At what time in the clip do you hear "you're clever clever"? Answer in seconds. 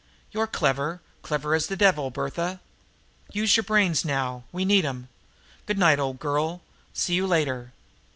0.31-1.53